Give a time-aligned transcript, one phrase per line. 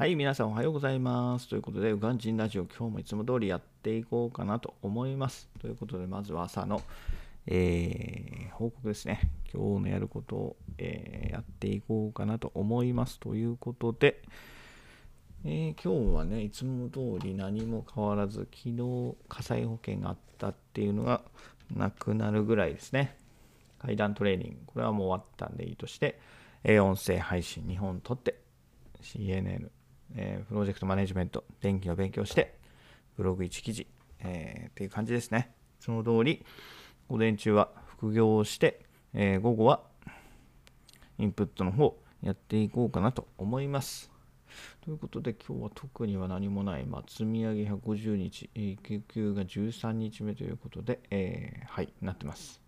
[0.00, 1.46] はい、皆さんおはようございます。
[1.46, 5.50] ということで、ウガンジンラジオ、今日もいつも通りやっていこうかなと思います。
[5.60, 6.80] ということで、まずは朝の、
[7.46, 9.30] えー報告ですね。
[9.52, 13.20] 今日のやることを、えーやっていこうかなと思います。
[13.20, 14.22] ということで、
[15.44, 21.20] えー今日はね、いつも通り何も変わらず、昨日火災保険があったっていうのが
[21.76, 23.18] なくなるぐらいですね。
[23.78, 26.18] 階段トレーニング、これはもう終わったんでいいとして、
[26.64, 28.40] え音声配信2本撮って、
[29.02, 29.68] CNN、
[30.16, 32.58] えープロジェクトマネジメント、電気の勉強して、
[33.16, 33.86] ブログ1記事、
[34.20, 35.52] えーっていう感じですね。
[35.78, 36.44] その通り、
[37.08, 38.84] 午前中は副業をして、
[39.14, 39.82] えー午後は
[41.18, 44.10] インプットの方やっていこうかなと思います。
[44.80, 52.60] ということで今日は特には何もない、まあ、積み上げ150日、えー救急が13日目ということで、えーはい、なってます。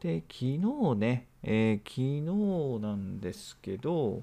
[0.00, 0.58] で、昨日
[0.96, 4.22] ね、えー昨日なんですけど、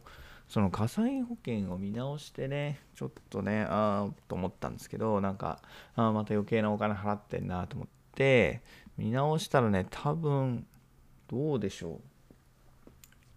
[0.52, 5.62] その火災保険を見直してね、ちょっとね、あーと思ったんですけど、なんか、
[5.96, 8.62] あーまた余計なお金払ってんなと思って、
[8.98, 10.68] 見直したらね、多分、
[11.30, 12.00] どうでしょう。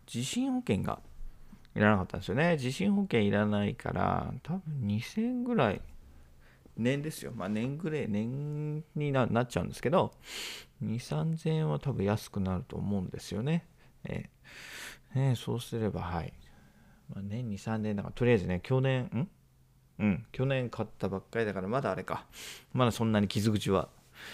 [0.07, 0.99] 地震保険が
[1.77, 2.59] いらなかったんですよね。
[2.59, 5.81] 地震保険いらないから、多分2000円ぐらい、
[6.77, 7.31] 年ですよ。
[7.33, 10.11] まあ年ぐらい、年にななっちゃうんですけど、
[10.83, 13.69] 2、3000円は多分安くなると思うんですよね。
[14.03, 14.35] えー
[15.15, 16.33] ねそうすれば、はい。
[17.11, 19.29] まあ、年2、3年だから、とりあえずね、去年、ん？
[19.99, 22.27] うん、去年買ったばっかりだから、まだあれか。
[22.73, 23.89] まだそんなに傷口は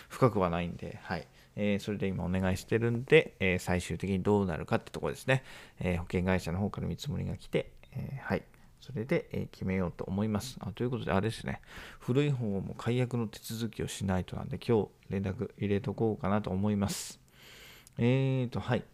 [0.08, 1.26] 深くはないんで、はい。
[1.56, 5.42] えーそれで今お願いしてるんで、えー最終的にどうなるかってとこですね。
[5.80, 8.42] えー保険会社の方から見積もりが来て、えはい。
[8.80, 10.56] それで、え決めようと思います。
[10.60, 11.60] あということで、あれですね。
[11.98, 17.20] 古い方も解約の手続きをしないとなんで、今日連絡入れとこうかなと思います。
[17.98, 18.84] えーと、はい。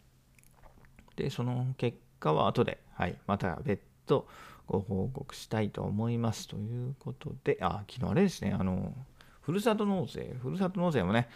[1.15, 4.27] で、その結果は後で、はい、また別途
[4.67, 6.49] ご報告したいと思います。
[6.49, 8.95] ということで、あ、昨日あれですね、あの、
[9.43, 11.29] ふるさと納税、ふるさと納税もね、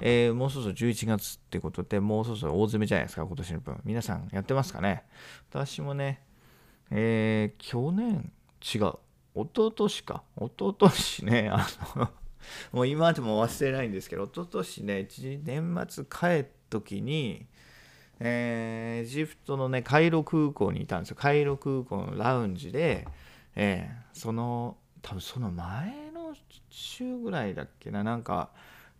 [0.00, 3.80] えーもうそろそろ11月ってことで、もうそろそろ大詰めじゃないですか、今年の分。
[3.84, 5.02] 皆さんやってますかね。
[5.50, 6.22] 私もね、
[6.92, 8.32] えー去年、
[8.62, 8.94] 違う、
[9.34, 11.66] 一昨年か、一昨年ね、 あ
[11.96, 12.10] の、
[12.70, 15.08] もう今でも忘れないんですけど、一昨年ね、
[15.42, 17.46] 年末帰った時に、
[18.20, 21.16] えーエジプトのね、カイロ空港にいたんですよ。
[21.18, 23.08] カイロ空港のラウンジで、
[23.56, 26.34] えーその、多分その前の
[26.68, 28.50] 週ぐらいだっけな、なんか、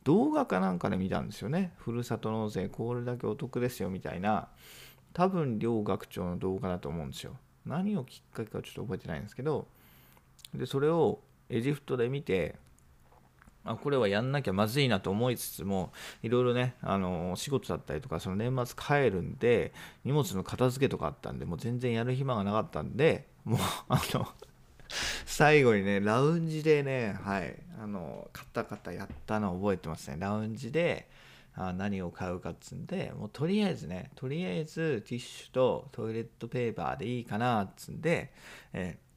[0.04, 1.74] 動画かなんかで見たんですよね。
[1.76, 4.48] ふるさと納税、これだけお得ですよ、みたいな。
[5.12, 7.36] 多分、両学長の動画だと思うんですよ。
[7.66, 9.68] 何をきっかけかちょっと覚えてないんですけど、
[10.54, 11.20] で、それを
[11.50, 12.56] エジプトで見て、
[13.64, 19.72] あこれはやんなきゃまずいなと思いつつもいろいろねあの仕事だったりとかその年末帰るんで
[20.04, 24.26] 荷物の片付けとかあったんでもう全然やる暇がなかったんでもうあの
[25.26, 31.08] 最後にねラウンジでねはいあのカタカタやったの覚えてますねラウンジで
[31.54, 38.32] あ何を買うかっつんでもうとりあえずねとりあえずティッシュとトイレットペーパーでいいかなっつんで、
[38.72, 39.10] えー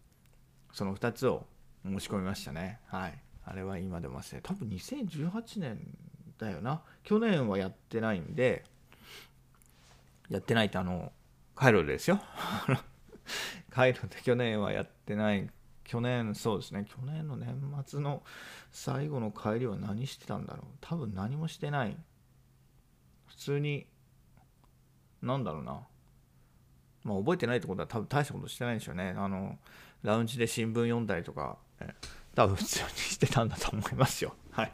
[0.73, 1.45] その2つを
[1.85, 2.79] 申し込みましたね。
[2.87, 3.13] はい。
[3.45, 5.79] あれは今でも忘れ多分2018年
[6.37, 6.81] だよな。
[7.03, 8.63] 去年はやってないんで、
[10.29, 11.11] やってないってあの、
[11.55, 12.21] カイロですよ。
[13.69, 15.49] カイロで去年はやってない。
[15.83, 16.85] 去年、そうですね。
[16.89, 18.23] 去年の年末の
[18.71, 20.65] 最後の帰りは何してたんだろう。
[20.81, 21.97] 多分何もしてない。
[23.27, 23.85] 普通に、
[25.21, 25.85] なんだろうな。
[27.03, 29.13] まあ、覚えてないってことは多分大したことしてないんでしょうね。
[29.17, 29.59] あの、
[30.03, 31.93] ラウンジで新聞読んだりとか、え
[32.35, 34.35] 多分普通にしてたんだと思いますよ。
[34.51, 34.71] はい。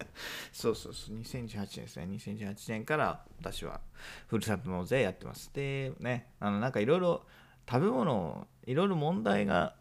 [0.52, 2.04] そうそうそう、2018年ですね。
[2.06, 3.80] 2018年から私は
[4.28, 5.50] ふるさと納税やってます。
[5.52, 7.24] で、ね、あの、なんかいろいろ
[7.68, 9.74] 食べ物、いろいろ問題が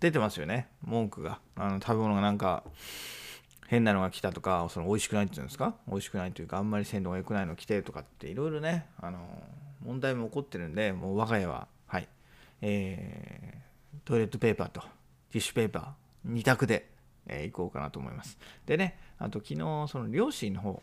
[0.00, 0.68] 出てますよね。
[0.82, 1.40] 文句が。
[1.56, 2.64] あの、食べ物がなんか、
[3.68, 5.74] 変なのが来たとか、その美味しくないっていうんですか？
[5.86, 9.42] 美味しくないというか、あんまり鮮度が良くないの来てとかって、いろいろね、あの、
[9.80, 12.08] 問題も起こってるんで、もう我が家は、はい、
[12.60, 13.62] えー
[14.04, 16.90] トイレットペーパーとティッシュペーパー、2択で、
[17.26, 18.38] えー行こうかなと思います。
[18.66, 19.58] でね、あと昨日、
[19.88, 20.82] その両親の方、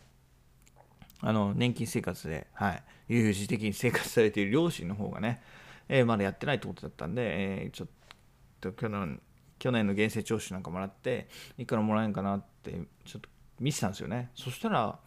[1.21, 5.41] あの、年金生活で、はい、悠々自適に生活されている両親の方がね、
[5.89, 7.87] えーまだやってないってことだったんで、えーちょっ
[8.61, 9.21] と去年、
[9.57, 11.27] 去年の源泉徴収なんかもらって、
[11.57, 12.71] いくらもらえんかなって、
[13.05, 14.31] ちょっと見てたんですよね。
[14.35, 14.99] そしたら、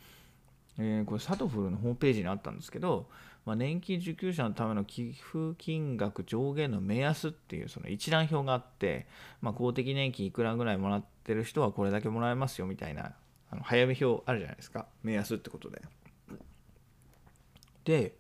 [0.79, 3.09] えーこれ、サトフルのホームページにあったんですけど、
[3.45, 9.07] まあ、年金受給者のための寄付金額上限の目安っていうその一覧表があって、
[9.41, 13.13] まあ、公的年金いくらぐらいもらってる人はこれだけもらえますよみたいな
[13.51, 14.87] あの早め表あるじゃないですか。
[15.03, 15.83] 目安ってことで。
[17.85, 18.15] で、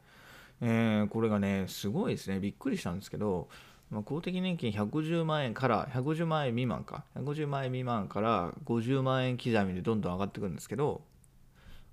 [0.61, 2.39] えーこれがねすごいですね。
[2.41, 3.49] びっくりしたんですけど
[3.93, 7.05] まあ、公的年金150万円から150万円未満か。
[7.15, 11.03] 150万円未満から50万円刻みでどんどん上がってくるんですけど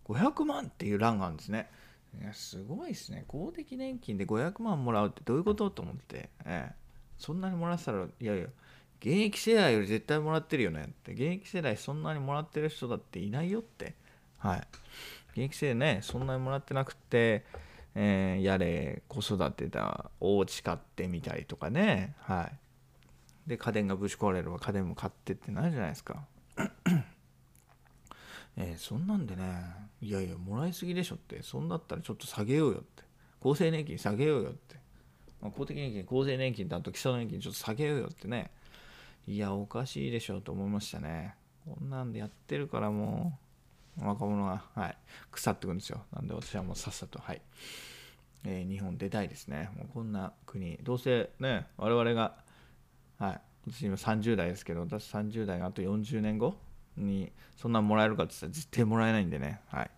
[0.05, 1.69] 500万っていう欄があるんですね。
[2.17, 3.23] いやすごいですね。
[3.27, 5.69] 公的年金で500万もらうってどういうこと？
[5.69, 6.75] と思って、ええ、
[7.17, 8.45] そんなにもらってたらいやいや
[8.99, 11.13] 現役世代より絶対もらってるよねって。
[11.13, 13.95] 現役世代そんなにもらってる人だっていないよって。
[14.37, 14.67] はい。
[15.31, 17.45] 現役生ねそんなにもらってなくて
[17.95, 22.15] えー、やれ子育てだお家買ってみたりとかね。
[22.19, 23.49] はい。
[23.49, 26.23] で家電がぶち壊れれば家電も買ってってなるじゃないですか。
[28.61, 29.43] えー、そんなんでね
[30.01, 33.03] いやいやもらいすぎでしょってそんだったらちょっと下げようよって
[33.41, 34.75] 厚生年金下げようよって、
[35.41, 38.51] まあ、公的年金厚生年金とあと基礎年金ちょっと下げようよってね
[39.27, 41.35] いやおかしいでしょと思いましたね
[41.65, 43.49] こんなんでやってるからもう
[44.01, 44.97] 若者が、はい、
[45.31, 46.01] 腐ってくんですよ。
[46.13, 47.41] なんで私はもうさっさと、はい、
[48.45, 49.69] えー、日本出たいですね。
[49.75, 52.35] もうこんな国、どうせね、我々が、
[53.17, 56.55] はい、私今30代ですけど、私30代があと40年後
[57.01, 59.91] にそんなもらえるかって言ったら絶対もらえないんでね、はい、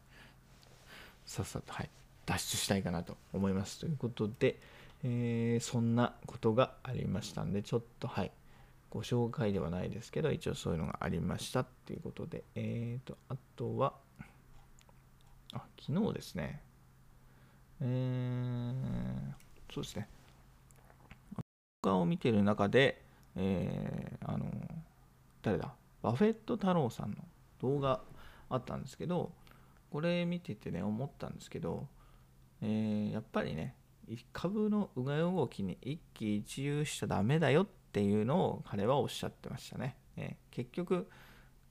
[1.25, 1.89] さっさと、はい、
[2.25, 3.79] 脱出したいかなと思います。
[3.79, 4.59] ということで、
[5.03, 8.31] えー、そんなことがありましたんで、ちょっと、はい、
[8.89, 13.93] ご紹介ではないですけど、一応そういうのがありましたっていうことで、え、ー、と、あとは、
[15.53, 16.61] あ、昨日ですね、
[17.81, 20.07] えー、そうですね、
[21.83, 23.01] 動画を見てる中で、
[23.35, 24.45] えー、あの、
[25.41, 27.17] 誰だ、バフェット太郎さんの
[27.59, 28.01] 動画
[28.49, 29.31] あったんですけど、
[29.91, 31.87] これ見ててね、思ったんですけど、
[32.61, 33.75] えー、やっぱりね、
[34.33, 39.95] 株のうがい動きに一喜一憂しちゃダメだよっていうのを彼はおっしゃってましたね。
[40.17, 41.07] え結局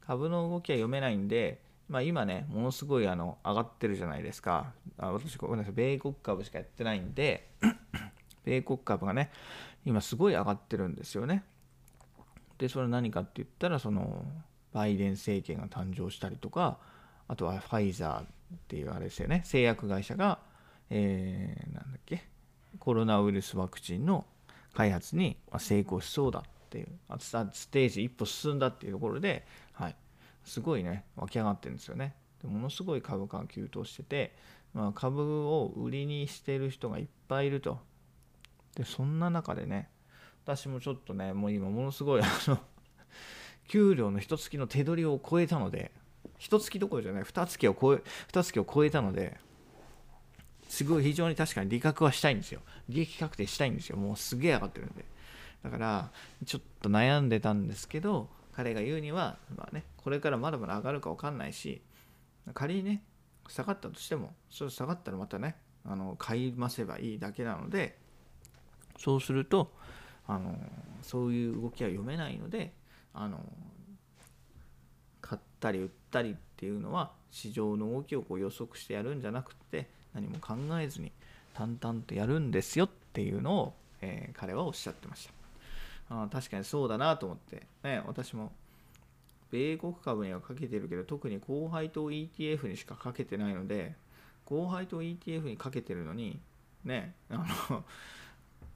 [0.00, 7.50] 株の動きは読めないんで、まあ、今ねものすごいあの上がってるじゃないですかあ私ごめんなさい米国株しかやってないんで
[8.44, 9.30] 米国株がね
[9.84, 11.44] 今すごい上がってるんですよね。
[12.60, 14.22] でそれ何かって言ったらその
[14.74, 16.78] バイデン政権が誕生したりとか
[17.26, 18.26] あとはファイザーっ
[18.68, 19.40] ていうあれですよね。
[19.44, 20.40] 製薬会社が、
[20.90, 22.22] えー、なんだっけ
[22.78, 24.26] コロナウイルスワクチンの
[24.74, 29.96] 開発に成功しそうだっていうステージ一歩進んだっていうところで、はい、
[30.44, 32.14] すごいね湧き上がってるんですよね。
[32.42, 34.36] でものすごい株価が急騰してて、
[34.74, 37.78] まあ、株を売りにしてる人がいっぱいいると。
[38.74, 39.88] でそんな中でね
[40.56, 42.58] 私もちょっとねもう今ものすごいあの
[43.68, 45.92] 給料の一月の手取りを超えたので
[46.38, 49.38] 一月どころじゃない二月を超え二月を超えたので
[50.70, 52.60] すごい非常に確かに利確はしたいんですよ。
[52.88, 53.96] 利益確定したいんですよ。
[53.96, 55.04] もうすげえ上がってるんで。
[55.64, 56.12] だから、
[56.46, 61.82] ちょっと悩んでたんですけど、彼が言うには、まあね、これからまだまだ上がるか分かんないし、
[62.54, 63.02] 仮にね、
[63.48, 67.98] 下がったとしても、それ下がったらまたね、あの買い増せばいいだけなので、
[68.96, 69.72] そうすると、
[70.26, 70.56] あの
[71.02, 72.72] そういう動きは読めないので、
[73.14, 73.40] あの
[75.20, 81.12] 買ったり売ったりっていうのは市場の動きをこう予測してやるんじゃなくて何も考えずに
[81.54, 85.40] 淡々とやるんですよっていうのを、えー、彼はおっしゃってました。
[86.10, 88.50] あ確かにそうだなと思って、ね、私も
[89.52, 93.94] 米国株にはかけてるけど特に高配当 ETF にしかかけてないので
[94.44, 96.40] 高配当 ETF にかけてるのに
[96.84, 97.84] ねあの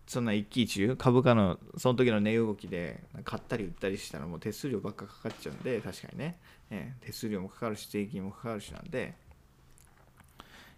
[0.06, 0.96] そんな一喜一憂？
[0.96, 6.38] 株価のその時の値動きで買ったり売ったりしたらもう手数料ばっかかかっちゃうんで確かにね、
[6.70, 9.14] えー、手数料もかかるし税金もかかるしなんで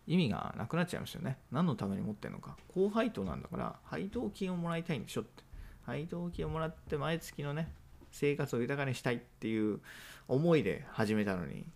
[0.06, 1.38] 意味がなくなっちゃいましたよね。
[1.50, 2.56] 何のために持ってるのか。
[2.68, 5.42] 高配当なんだから、配当金をもらいたいんでしょって。
[5.84, 7.72] 配当金をもらって毎月のね、
[8.12, 9.80] 生活を豊かにしたいっていう
[10.28, 11.66] 思いで始めたのに、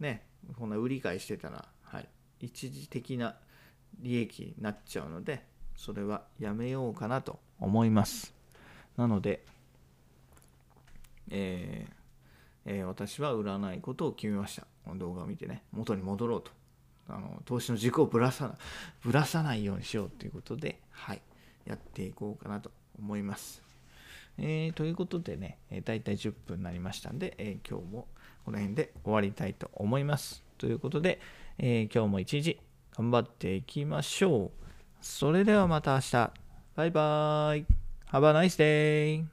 [0.00, 0.26] ね、
[0.58, 2.08] こんな売り買いしてたら、はい、
[2.40, 3.36] 一時的な
[4.00, 5.46] 利益になっちゃうので、
[5.78, 8.34] それはやめようかなと思います。
[8.96, 9.44] なので、
[11.30, 11.92] えー
[12.66, 14.66] えー、私は売らないことを決めました。
[14.84, 16.50] この動画を見てね、元に戻ろうと。
[17.08, 18.54] あの投資の軸をぶらさ
[19.02, 21.22] ぶらさないようにしようということで、はい、
[21.64, 23.62] やっていこうかなと思います。
[24.36, 28.08] えー、ということでね、えー、大体10分になりましたんで、えー、今日も
[28.44, 30.42] この辺で終わりたいと思います。
[30.58, 31.20] ということで、
[31.56, 32.58] え今日も一日
[32.96, 34.67] 頑張っていきましょう。
[35.00, 36.30] それではまた明日。
[36.74, 37.66] バイバイ。
[38.10, 39.28] Have a nice day.